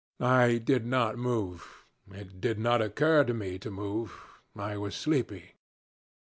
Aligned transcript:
I 0.19 0.57
did 0.57 0.83
not 0.83 1.19
move; 1.19 1.85
it 2.11 2.41
did 2.41 2.57
not 2.57 2.81
occur 2.81 3.23
to 3.23 3.35
me 3.35 3.59
to 3.59 3.69
move: 3.69 4.11
I 4.55 4.75
was 4.75 4.95
sleepy. 4.95 5.51